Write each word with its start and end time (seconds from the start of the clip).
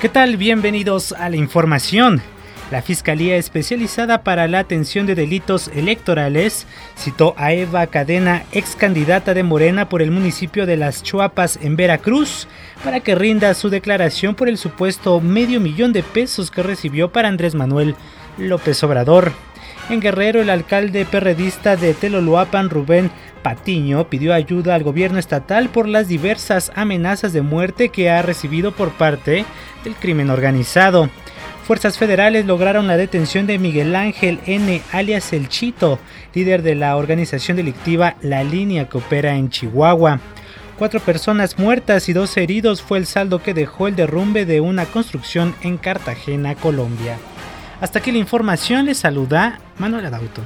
¿Qué 0.00 0.08
tal? 0.08 0.36
Bienvenidos 0.36 1.10
a 1.10 1.28
la 1.28 1.34
información. 1.34 2.22
La 2.70 2.82
Fiscalía 2.82 3.36
Especializada 3.36 4.22
para 4.22 4.46
la 4.46 4.60
Atención 4.60 5.06
de 5.06 5.16
Delitos 5.16 5.66
Electorales 5.74 6.68
citó 6.96 7.34
a 7.36 7.52
Eva 7.52 7.84
Cadena, 7.88 8.44
ex 8.52 8.76
candidata 8.76 9.34
de 9.34 9.42
Morena 9.42 9.88
por 9.88 10.00
el 10.00 10.12
municipio 10.12 10.66
de 10.66 10.76
Las 10.76 11.02
Chuapas 11.02 11.58
en 11.62 11.74
Veracruz, 11.74 12.46
para 12.84 13.00
que 13.00 13.16
rinda 13.16 13.52
su 13.54 13.70
declaración 13.70 14.36
por 14.36 14.48
el 14.48 14.56
supuesto 14.56 15.20
medio 15.20 15.58
millón 15.58 15.92
de 15.92 16.04
pesos 16.04 16.52
que 16.52 16.62
recibió 16.62 17.10
para 17.10 17.26
Andrés 17.26 17.56
Manuel 17.56 17.96
López 18.38 18.80
Obrador. 18.84 19.32
En 19.90 20.00
Guerrero, 20.00 20.42
el 20.42 20.50
alcalde 20.50 21.06
perredista 21.06 21.76
de 21.76 21.94
Teloluapan, 21.94 22.68
Rubén 22.68 23.10
Patiño, 23.42 24.08
pidió 24.10 24.34
ayuda 24.34 24.74
al 24.74 24.82
gobierno 24.82 25.18
estatal 25.18 25.70
por 25.70 25.88
las 25.88 26.08
diversas 26.08 26.70
amenazas 26.74 27.32
de 27.32 27.40
muerte 27.40 27.88
que 27.88 28.10
ha 28.10 28.20
recibido 28.20 28.72
por 28.72 28.90
parte 28.90 29.46
del 29.84 29.94
crimen 29.94 30.28
organizado. 30.28 31.08
Fuerzas 31.64 31.96
federales 31.96 32.44
lograron 32.44 32.86
la 32.86 32.98
detención 32.98 33.46
de 33.46 33.58
Miguel 33.58 33.96
Ángel 33.96 34.40
N., 34.44 34.82
alias 34.92 35.32
El 35.32 35.48
Chito, 35.48 35.98
líder 36.34 36.62
de 36.62 36.74
la 36.74 36.94
organización 36.96 37.56
delictiva 37.56 38.16
La 38.20 38.44
Línea 38.44 38.90
que 38.90 38.98
opera 38.98 39.36
en 39.36 39.48
Chihuahua. 39.48 40.20
Cuatro 40.78 41.00
personas 41.00 41.58
muertas 41.58 42.10
y 42.10 42.12
dos 42.12 42.36
heridos 42.36 42.82
fue 42.82 42.98
el 42.98 43.06
saldo 43.06 43.42
que 43.42 43.54
dejó 43.54 43.88
el 43.88 43.96
derrumbe 43.96 44.44
de 44.44 44.60
una 44.60 44.84
construcción 44.84 45.54
en 45.62 45.78
Cartagena, 45.78 46.54
Colombia. 46.56 47.16
Hasta 47.80 48.00
aquí 48.00 48.10
la 48.10 48.18
información, 48.18 48.86
les 48.86 48.98
saluda 48.98 49.60
Manuel 49.78 50.06
Adauto. 50.06 50.42